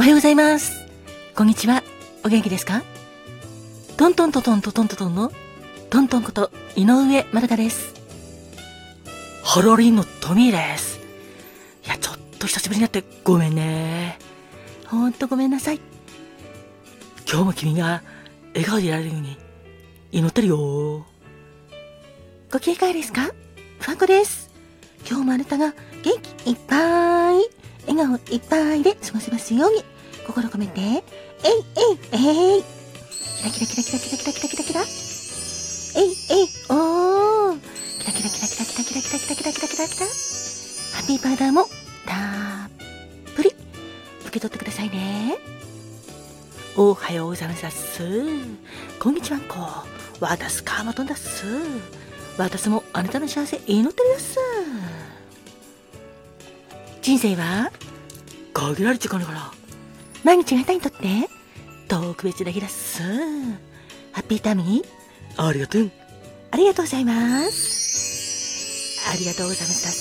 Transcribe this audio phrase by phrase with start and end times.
[0.00, 0.86] おはようございます。
[1.34, 1.82] こんにちは。
[2.24, 2.82] お元気ですか？
[3.98, 5.30] トントントントントントントンの
[5.90, 7.92] トントンこと井上まるかです。
[9.44, 11.00] ハロリンのトミーです。
[11.84, 14.18] いや、ちょっと久しぶりになってごめんね。
[14.86, 15.80] ほんとごめんなさい。
[17.30, 18.02] 今日も君が
[18.54, 19.36] 笑顔でいられるように
[20.12, 21.04] 祈ってるよ。
[22.50, 23.24] ご機嫌いかがですか？
[23.24, 24.48] ファンコです。
[25.06, 27.44] 今日もあなたが元気いっぱい、
[27.86, 29.84] 笑顔いっぱいで過ごせますように、
[30.26, 31.02] 心込めて、えい
[32.12, 32.26] えい
[32.56, 32.62] えい。
[32.62, 34.80] キラキラキラキラキラキラキラキラキラ。
[34.82, 37.58] えいえいおー。
[37.98, 40.06] キラキラキラキラキラキラキラキラキラキラキラキラ。
[40.06, 41.64] ハッピーパウダーも
[42.06, 42.14] た
[42.66, 42.70] っ
[43.34, 43.54] ぷり
[44.22, 45.38] 受け取ってくださいね。
[46.76, 48.02] おはようございます。
[48.98, 49.56] こんにちはんこ。
[50.20, 51.44] わたすかまとんだっす。
[52.36, 54.38] 私もあなたの幸せ祈ってるやす。
[57.10, 57.72] 人生は？
[58.54, 59.50] 限られる時間だから、
[60.22, 61.28] 毎日があなたにとって？
[61.88, 63.02] 特別な日だっす。
[63.02, 65.90] ハッピータミーありがとう。
[66.52, 69.10] ありがとうございます。
[69.12, 69.92] ありがとうございますだっ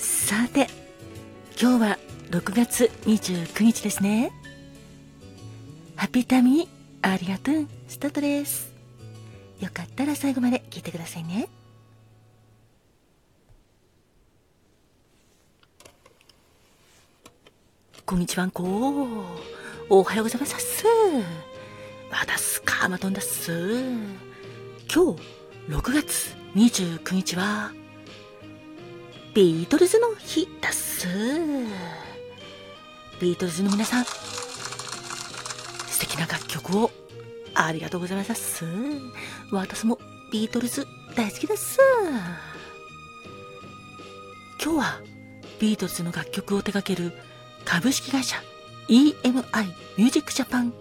[0.00, 0.24] す。
[0.28, 0.70] さて、
[1.60, 1.98] 今日は
[2.30, 4.32] 6月29日ですね。
[5.94, 7.68] ハッピータミー、ありがとう。
[7.86, 8.67] スタートです。
[9.60, 11.48] よかったら最後まで聞いてくださいね。
[18.06, 18.64] こんにちはんこ。
[19.90, 20.86] おはようございますっす。
[20.86, 23.82] わたすかまとんだっす。
[24.92, 25.20] 今日、
[25.68, 27.72] 6月29日は、
[29.34, 31.06] ビートルズの日だっす。
[33.20, 36.90] ビートルズの皆さん、素敵な楽曲を
[37.60, 38.64] ありがとうございます。
[39.50, 39.98] 私も
[40.30, 41.80] ビートルズ大好きです。
[44.62, 45.00] 今日は
[45.58, 47.12] ビートルズの楽曲を手掛ける
[47.64, 48.36] 株式会社
[48.88, 49.12] EMI
[49.96, 50.72] ミュージックジャパン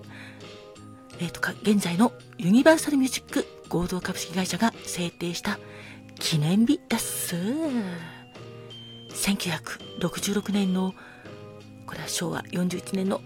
[1.20, 5.58] えーとか現在のユニバーサルミュージック合同株式会社が制定した
[6.20, 7.36] 記念日だっす。
[9.10, 10.94] 1966年の
[11.88, 13.22] これは昭和41年の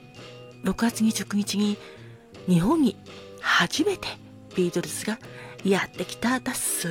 [0.64, 1.78] 6月29日に
[2.48, 2.96] 日本に
[3.62, 4.08] 初めて
[4.56, 5.20] ビートルズが
[5.64, 6.88] やってきただっす。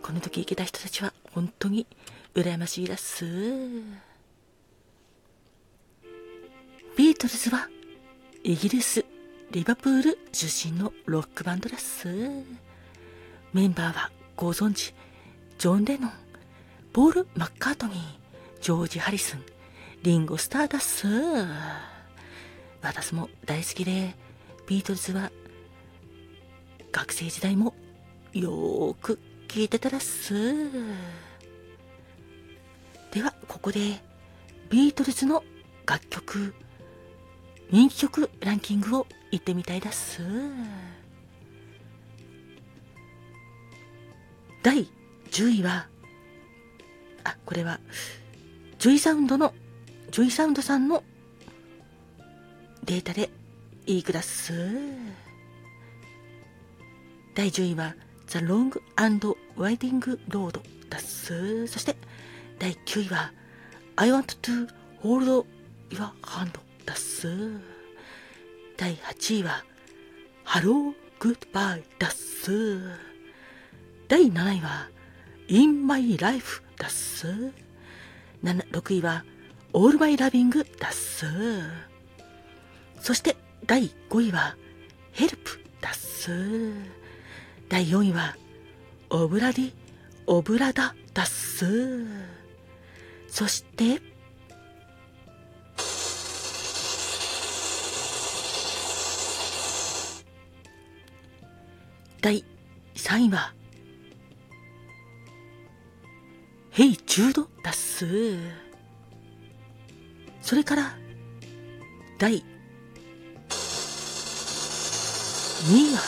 [0.00, 1.86] この時行けた人たちは本当に
[2.34, 3.26] 羨ましいだっす。
[6.96, 7.68] ビートルズは
[8.42, 9.04] イギリス・
[9.50, 12.08] リバプール出身のロックバンドだっす。
[13.52, 14.94] メンバーはご存知、
[15.58, 16.12] ジョン・レノン、
[16.94, 17.96] ポール・マッカートニー、
[18.62, 19.44] ジョージ・ハリスン、
[20.02, 21.06] リンゴ・スターだっす。
[22.80, 24.23] 私も大好きで、
[24.66, 25.30] ビートルズは
[26.90, 27.74] 学生時代も
[28.32, 30.34] よーく聴いてたらっす。
[33.12, 34.00] では、ここで
[34.70, 35.44] ビートルズの
[35.86, 36.54] 楽曲、
[37.70, 40.22] 人気曲ランキングを言ってみたいだっす。
[44.62, 44.88] 第
[45.30, 45.88] 10位は、
[47.22, 47.80] あ、これは、
[48.78, 49.52] ジョイサウンドの、
[50.10, 51.04] ジョイサウンドさんの
[52.84, 53.30] データで
[53.86, 54.52] いくだっす。
[57.34, 57.94] 第10位は、
[58.28, 61.66] The Long and Winding Road だっす。
[61.66, 61.94] そして、
[62.58, 63.32] 第9位は、
[63.96, 64.68] I Want to
[65.02, 65.44] Hold
[65.90, 66.52] Your Hand
[66.86, 67.28] だっす。
[68.78, 69.64] 第8位は、
[70.46, 72.78] Hello Goodbye だっす。
[74.08, 74.88] 第7位は、
[75.48, 77.52] In My Life だっす。
[78.42, 79.24] 6位は、
[79.74, 81.26] All My Loving だっす。
[83.00, 83.36] そして
[83.66, 84.56] 第5位は、
[85.14, 85.36] Help
[85.80, 86.30] だっす。
[87.68, 88.36] 第4位は、
[89.08, 89.72] オブラディ、
[90.26, 92.04] オブラダだっす。
[93.26, 94.02] そして、
[102.20, 102.44] 第
[102.96, 103.54] 3位は、
[106.70, 108.36] ヘイジュードだっす。
[110.42, 110.98] それから、
[112.18, 112.44] 第
[115.66, 116.00] 2位は、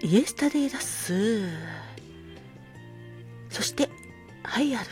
[0.00, 1.42] イエスタデイだっす。
[3.50, 3.90] そして、
[4.44, 4.86] はいある。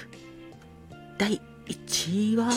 [1.18, 2.52] 第1位は、皆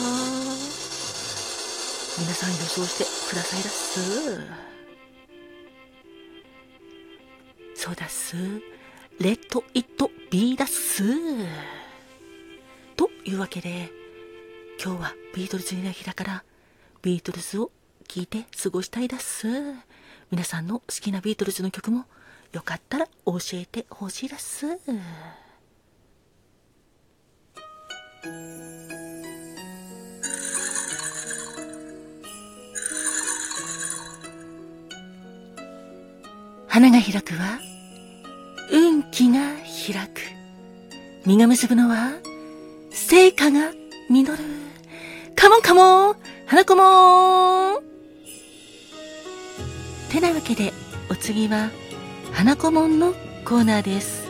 [2.32, 4.40] さん予想してくださいだっす。
[7.76, 8.34] そうだっす。
[9.20, 11.04] Let It Be だっす。
[12.96, 13.88] というわけで、
[14.84, 16.42] 今日はビートルズの日だから、
[17.00, 17.70] ビートルズを
[18.08, 19.46] 聞いて過ごしたいだっす。
[20.30, 22.04] 皆さんの好きなビートルズの曲も
[22.52, 24.66] よかったら教えてほしいです。
[36.68, 37.60] 花が開くは
[38.72, 40.20] 運気が開く。
[41.24, 42.12] 実が結ぶのは
[42.90, 43.72] 成果が
[44.10, 44.44] 実る。
[45.36, 46.16] カモンカモン
[46.46, 47.83] 花子も
[50.14, 50.72] てなわけで
[51.10, 51.70] お次は
[52.32, 53.14] 花子門の
[53.44, 54.28] コーナーです。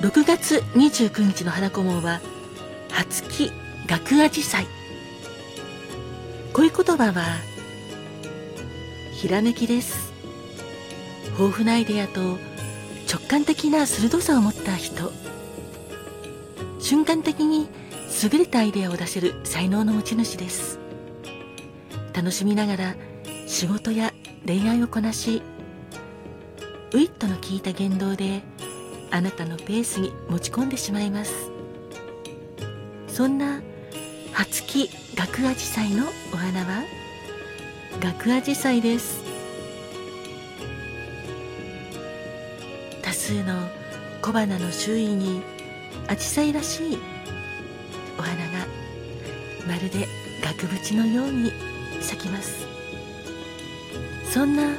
[0.00, 2.22] 6月29日の花子門は
[2.88, 3.52] 初期
[3.86, 4.66] 学アジサイ
[6.54, 7.36] 恋言葉は
[9.12, 10.10] ひらめきです。
[11.32, 12.38] 豊富なアイデアと
[13.12, 15.12] 直感的な鋭さを持った人。
[16.80, 17.68] 瞬間的に
[18.22, 20.80] 優れたアイデアを出せる才能の持ち主です。
[22.12, 22.94] 楽しみながら
[23.46, 24.12] 仕事や
[24.46, 25.42] 恋愛をこなし
[26.92, 28.42] ウィットの効いた言動で
[29.10, 31.50] あなたのペースに持ち込んでしまいます。
[33.08, 33.60] そんな
[34.32, 36.82] 初期学アジサイのお花は
[38.00, 39.22] 学アジサイです。
[43.02, 43.68] 多数の
[44.22, 45.42] 小花の周囲に
[46.08, 46.98] アジサイらしい
[48.18, 48.66] お花が
[49.66, 50.06] まるで
[50.42, 51.71] 額縁のように
[52.02, 52.66] 咲きます。
[54.32, 54.70] そんな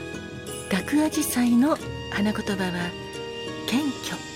[0.70, 1.78] 学アジサイの
[2.12, 2.72] 花言葉は
[3.68, 4.34] 謙虚。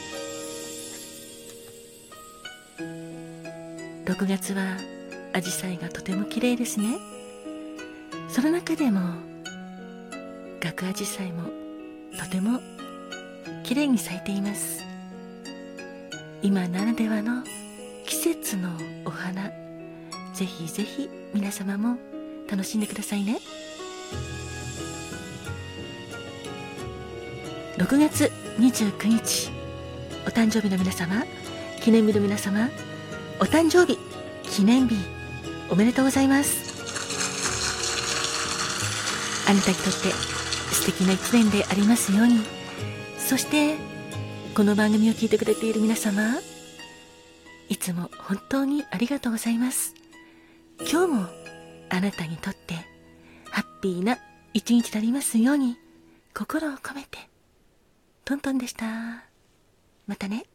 [4.06, 4.78] 6月は
[5.34, 6.98] アジサイがとても綺麗ですね。
[8.30, 9.02] その中でも
[10.62, 11.44] 学アジサイも
[12.20, 12.60] とても
[13.64, 14.84] 綺麗に咲いています。
[16.42, 17.44] 今ならではの
[18.06, 18.70] 季節の
[19.06, 19.50] お花。
[20.34, 21.98] ぜひぜひ皆様も
[22.50, 23.40] 楽しんでくださいね。
[27.78, 29.52] 6月29日
[30.26, 31.24] お誕生日の皆様
[31.80, 32.70] 記念日の皆様
[33.40, 34.00] お誕生日
[34.50, 34.96] 記念日
[35.70, 36.68] おめでとうございます。
[39.50, 40.12] あなたにとって
[40.74, 42.40] 素敵な一年でありますように。
[43.20, 43.76] そして
[44.56, 46.38] この番組を聞いてくれている皆様
[47.70, 49.94] いつも本当にありがとうございます。
[50.80, 51.47] 今日も
[51.90, 52.76] あなたにとって
[53.52, 54.18] ハッピーな
[54.54, 55.78] 一日でありますように
[56.34, 57.18] 心を込めて
[58.26, 58.86] トントンでした。
[60.06, 60.46] またね。